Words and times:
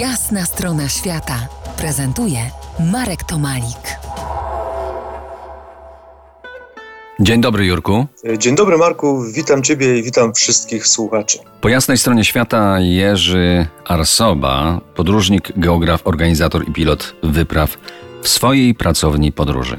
Jasna 0.00 0.44
strona 0.46 0.88
świata 0.88 1.48
prezentuje 1.78 2.38
Marek 2.92 3.24
Tomalik. 3.24 3.98
Dzień 7.20 7.40
dobry, 7.40 7.66
Jurku. 7.66 8.06
Dzień 8.38 8.56
dobry, 8.56 8.78
Marku. 8.78 9.22
Witam 9.32 9.62
Ciebie 9.62 9.98
i 9.98 10.02
witam 10.02 10.34
wszystkich 10.34 10.86
słuchaczy. 10.86 11.38
Po 11.60 11.68
jasnej 11.68 11.98
stronie 11.98 12.24
świata 12.24 12.80
Jerzy 12.80 13.66
Arsoba, 13.84 14.80
podróżnik, 14.94 15.52
geograf, 15.56 16.06
organizator 16.06 16.68
i 16.68 16.72
pilot 16.72 17.14
wypraw 17.22 17.78
w 18.22 18.28
swojej 18.28 18.74
pracowni 18.74 19.32
podróży. 19.32 19.76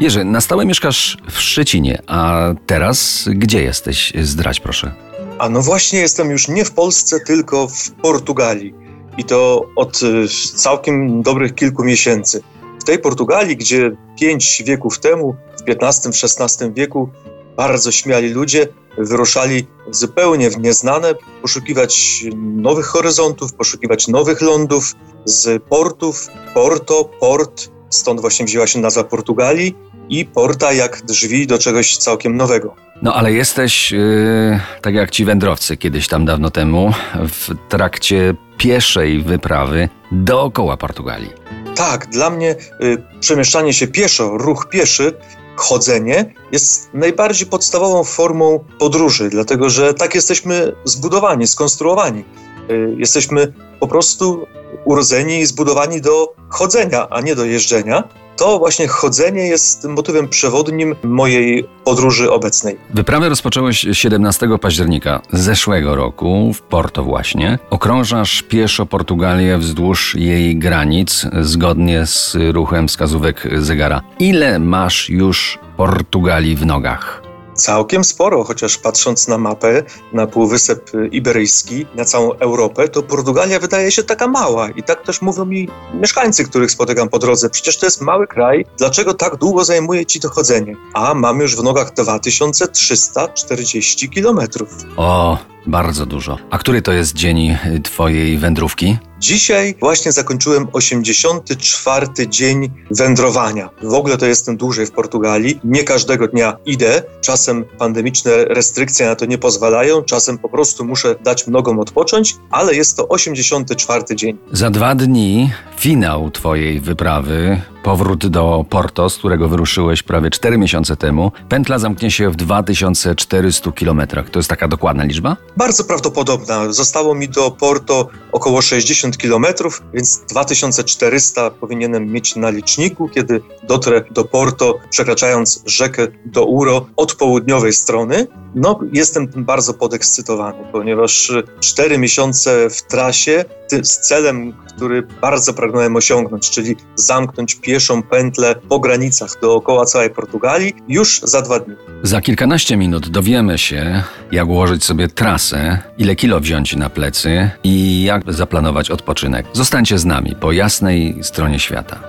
Jerzy, 0.00 0.24
na 0.24 0.40
stałe 0.40 0.66
mieszkasz 0.66 1.16
w 1.30 1.40
Szczecinie, 1.40 2.02
a 2.06 2.48
teraz 2.66 3.24
gdzie 3.32 3.62
jesteś? 3.62 4.12
Zdrać 4.22 4.60
proszę. 4.60 4.92
A 5.38 5.48
no 5.48 5.62
właśnie 5.62 5.98
jestem 5.98 6.30
już 6.30 6.48
nie 6.48 6.64
w 6.64 6.72
Polsce, 6.72 7.20
tylko 7.20 7.68
w 7.68 7.90
Portugalii. 7.90 8.87
I 9.18 9.24
to 9.24 9.68
od 9.76 10.02
y, 10.02 10.28
całkiem 10.54 11.22
dobrych 11.22 11.54
kilku 11.54 11.84
miesięcy. 11.84 12.42
W 12.80 12.84
tej 12.84 12.98
Portugalii, 12.98 13.56
gdzie 13.56 13.90
pięć 14.20 14.62
wieków 14.66 14.98
temu, 14.98 15.36
w 15.58 15.70
XV-XVI 15.70 16.72
wieku, 16.74 17.08
bardzo 17.56 17.92
śmiali 17.92 18.28
ludzie 18.28 18.68
wyruszali 18.98 19.66
zupełnie 19.90 20.50
w 20.50 20.58
nieznane, 20.58 21.14
poszukiwać 21.42 22.24
nowych 22.36 22.86
horyzontów, 22.86 23.54
poszukiwać 23.54 24.08
nowych 24.08 24.40
lądów 24.40 24.94
z 25.24 25.62
portów. 25.62 26.28
Porto, 26.54 27.04
port, 27.20 27.70
stąd 27.90 28.20
właśnie 28.20 28.46
wzięła 28.46 28.66
się 28.66 28.78
nazwa 28.78 29.04
Portugalii 29.04 29.74
i 30.08 30.24
porta 30.24 30.72
jak 30.72 31.02
drzwi 31.02 31.46
do 31.46 31.58
czegoś 31.58 31.96
całkiem 31.96 32.36
nowego. 32.36 32.74
No 33.02 33.14
ale 33.14 33.32
jesteś, 33.32 33.92
yy, 33.92 34.60
tak 34.82 34.94
jak 34.94 35.10
ci 35.10 35.24
wędrowcy 35.24 35.76
kiedyś 35.76 36.08
tam 36.08 36.24
dawno 36.24 36.50
temu, 36.50 36.92
w 37.28 37.50
trakcie 37.68 38.34
pieszej 38.58 39.22
wyprawy 39.22 39.88
dookoła 40.12 40.76
Portugalii. 40.76 41.30
Tak, 41.76 42.06
dla 42.06 42.30
mnie 42.30 42.56
y, 42.82 43.02
przemieszczanie 43.20 43.72
się 43.72 43.86
pieszo, 43.86 44.38
ruch 44.38 44.68
pieszy, 44.68 45.12
chodzenie 45.56 46.34
jest 46.52 46.90
najbardziej 46.94 47.46
podstawową 47.46 48.04
formą 48.04 48.64
podróży, 48.78 49.28
dlatego 49.30 49.70
że 49.70 49.94
tak 49.94 50.14
jesteśmy 50.14 50.72
zbudowani, 50.84 51.46
skonstruowani. 51.46 52.24
Y, 52.70 52.94
jesteśmy 52.98 53.52
po 53.80 53.88
prostu 53.88 54.46
urodzeni 54.84 55.38
i 55.38 55.46
zbudowani 55.46 56.00
do 56.00 56.34
chodzenia, 56.48 57.08
a 57.10 57.20
nie 57.20 57.34
do 57.34 57.44
jeżdżenia 57.44 58.04
to 58.38 58.58
właśnie 58.58 58.88
chodzenie 58.88 59.42
jest 59.42 59.84
motywem 59.84 60.28
przewodnim 60.28 60.96
mojej 61.02 61.68
podróży 61.84 62.32
obecnej. 62.32 62.76
Wyprawę 62.94 63.28
rozpocząłeś 63.28 63.86
17 63.92 64.48
października 64.60 65.20
zeszłego 65.32 65.96
roku 65.96 66.52
w 66.52 66.62
Porto 66.62 67.04
właśnie. 67.04 67.58
Okrążasz 67.70 68.42
pieszo 68.42 68.86
Portugalię 68.86 69.58
wzdłuż 69.58 70.14
jej 70.14 70.56
granic 70.56 71.26
zgodnie 71.40 72.06
z 72.06 72.36
ruchem 72.52 72.88
wskazówek 72.88 73.48
zegara. 73.58 74.00
Ile 74.18 74.58
masz 74.58 75.08
już 75.10 75.58
Portugalii 75.76 76.56
w 76.56 76.66
nogach? 76.66 77.27
Całkiem 77.58 78.04
sporo, 78.04 78.44
chociaż 78.44 78.78
patrząc 78.78 79.28
na 79.28 79.38
mapę, 79.38 79.82
na 80.12 80.26
Półwysep 80.26 80.90
Iberyjski, 81.10 81.86
na 81.94 82.04
całą 82.04 82.32
Europę, 82.32 82.88
to 82.88 83.02
Portugalia 83.02 83.58
wydaje 83.58 83.90
się 83.90 84.02
taka 84.02 84.28
mała. 84.28 84.70
I 84.70 84.82
tak 84.82 85.02
też 85.02 85.22
mówią 85.22 85.44
mi 85.44 85.68
mieszkańcy, 85.94 86.44
których 86.44 86.70
spotykam 86.70 87.08
po 87.08 87.18
drodze. 87.18 87.50
Przecież 87.50 87.78
to 87.78 87.86
jest 87.86 88.00
mały 88.00 88.26
kraj, 88.26 88.66
dlaczego 88.78 89.14
tak 89.14 89.36
długo 89.36 89.64
zajmuje 89.64 90.06
ci 90.06 90.20
to 90.20 90.28
chodzenie? 90.28 90.76
A 90.94 91.14
mam 91.14 91.40
już 91.40 91.56
w 91.56 91.62
nogach 91.62 91.92
2340 91.92 94.10
kilometrów. 94.10 94.68
O, 94.96 95.38
bardzo 95.68 96.06
dużo. 96.06 96.38
A 96.50 96.58
który 96.58 96.82
to 96.82 96.92
jest 96.92 97.14
dzień 97.14 97.56
Twojej 97.82 98.38
wędrówki? 98.38 98.96
Dzisiaj 99.18 99.74
właśnie 99.80 100.12
zakończyłem 100.12 100.68
84 100.72 102.06
dzień 102.28 102.70
wędrowania. 102.90 103.70
W 103.82 103.94
ogóle 103.94 104.16
to 104.16 104.26
jestem 104.26 104.56
dłużej 104.56 104.86
w 104.86 104.90
Portugalii. 104.92 105.60
Nie 105.64 105.84
każdego 105.84 106.28
dnia 106.28 106.56
idę. 106.66 107.02
Czasem 107.20 107.64
pandemiczne 107.78 108.44
restrykcje 108.44 109.06
na 109.06 109.16
to 109.16 109.26
nie 109.26 109.38
pozwalają, 109.38 110.02
czasem 110.02 110.38
po 110.38 110.48
prostu 110.48 110.84
muszę 110.84 111.14
dać 111.24 111.46
nogom 111.46 111.78
odpocząć, 111.78 112.36
ale 112.50 112.74
jest 112.74 112.96
to 112.96 113.08
84 113.08 114.16
dzień. 114.16 114.38
Za 114.52 114.70
dwa 114.70 114.94
dni 114.94 115.50
finał 115.76 116.30
Twojej 116.30 116.80
wyprawy, 116.80 117.62
powrót 117.88 118.26
do 118.26 118.64
Porto, 118.70 119.10
z 119.10 119.16
którego 119.16 119.48
wyruszyłeś 119.48 120.02
prawie 120.02 120.30
4 120.30 120.58
miesiące 120.58 120.96
temu. 120.96 121.32
Pętla 121.48 121.78
zamknie 121.78 122.10
się 122.10 122.30
w 122.30 122.36
2400 122.36 123.72
kilometrach. 123.72 124.30
To 124.30 124.38
jest 124.38 124.48
taka 124.48 124.68
dokładna 124.68 125.04
liczba? 125.04 125.36
Bardzo 125.56 125.84
prawdopodobna. 125.84 126.72
Zostało 126.72 127.14
mi 127.14 127.28
do 127.28 127.50
Porto 127.50 128.08
około 128.32 128.62
60 128.62 129.18
kilometrów, 129.18 129.82
więc 129.94 130.20
2400 130.30 131.50
powinienem 131.50 132.12
mieć 132.12 132.36
na 132.36 132.50
liczniku, 132.50 133.08
kiedy 133.08 133.40
dotrę 133.62 134.04
do 134.10 134.24
Porto, 134.24 134.78
przekraczając 134.90 135.62
rzekę 135.66 136.06
do 136.24 136.44
Uro 136.44 136.86
od 136.96 137.14
południowej 137.14 137.72
strony. 137.72 138.26
No, 138.54 138.80
jestem 138.92 139.28
bardzo 139.36 139.74
podekscytowany, 139.74 140.58
ponieważ 140.72 141.32
4 141.60 141.98
miesiące 141.98 142.70
w 142.70 142.82
trasie 142.82 143.44
z 143.82 143.98
celem, 143.98 144.54
który 144.78 145.02
bardzo 145.02 145.54
pragnąłem 145.54 145.96
osiągnąć, 145.96 146.50
czyli 146.50 146.76
zamknąć 146.94 147.54
pieszą 147.54 148.02
pętlę 148.02 148.54
po 148.68 148.80
granicach 148.80 149.40
dookoła 149.42 149.84
całej 149.84 150.10
Portugalii 150.10 150.72
już 150.88 151.20
za 151.20 151.42
dwa 151.42 151.60
dni. 151.60 151.74
Za 152.02 152.20
kilkanaście 152.20 152.76
minut 152.76 153.08
dowiemy 153.08 153.58
się, 153.58 154.02
jak 154.32 154.48
ułożyć 154.48 154.84
sobie 154.84 155.08
trasę, 155.08 155.78
ile 155.98 156.16
kilo 156.16 156.40
wziąć 156.40 156.76
na 156.76 156.90
plecy 156.90 157.50
i 157.64 158.02
jak 158.02 158.32
zaplanować 158.32 158.90
odpoczynek. 158.90 159.46
Zostańcie 159.52 159.98
z 159.98 160.04
nami 160.04 160.36
po 160.40 160.52
jasnej 160.52 161.18
stronie 161.22 161.58
świata. 161.58 162.00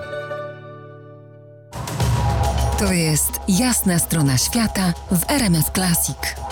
To 2.78 2.92
jest 2.92 3.30
jasna 3.48 3.98
strona 3.98 4.38
świata 4.38 4.92
w 5.10 5.30
RMS 5.30 5.70
Classic. 5.74 6.49